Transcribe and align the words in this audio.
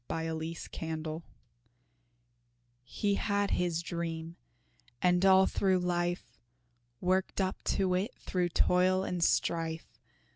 HE 0.09 0.13
HAD 0.15 0.41
HIS 0.41 0.71
DREAM 0.71 1.23
He 2.81 3.13
had 3.13 3.51
his 3.51 3.83
dream, 3.83 4.35
and 4.99 5.23
all 5.23 5.45
through 5.45 5.77
life, 5.77 6.39
Worked 6.99 7.39
up 7.39 7.61
to 7.77 7.93
it 7.93 8.11
through 8.17 8.49
toil 8.49 9.03
and 9.03 9.23
strife. 9.23 9.99